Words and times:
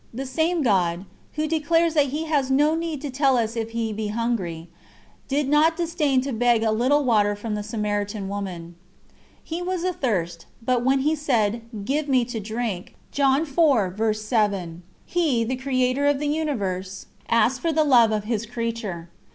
The 0.11 0.25
same 0.25 0.63
God, 0.63 1.05
Who 1.33 1.45
declares 1.45 1.93
that 1.93 2.07
He 2.07 2.23
has 2.23 2.49
no 2.49 2.73
need 2.73 3.01
to 3.01 3.11
tell 3.11 3.37
us 3.37 3.55
if 3.55 3.69
He 3.69 3.93
be 3.93 4.07
hungry, 4.07 4.67
did 5.27 5.47
not 5.47 5.77
disdain 5.77 6.21
to 6.21 6.33
beg 6.33 6.63
a 6.63 6.71
little 6.71 7.03
water 7.03 7.35
from 7.35 7.53
the 7.53 7.61
Samaritan 7.61 8.27
woman. 8.27 8.73
He 9.43 9.61
was 9.61 9.85
athirst, 9.85 10.47
but 10.59 10.83
when 10.83 11.01
He 11.01 11.13
said: 11.13 11.61
"Give 11.85 12.07
me 12.07 12.25
to 12.25 12.39
drink," 12.39 12.95
He, 13.13 13.21
the 13.21 15.57
Creator 15.61 16.07
of 16.07 16.17
the 16.17 16.27
Universe, 16.29 17.05
asked 17.29 17.61
for 17.61 17.71
the 17.71 17.83
love 17.83 18.11
of 18.11 18.23
His 18.23 18.47
creature. 18.47 19.07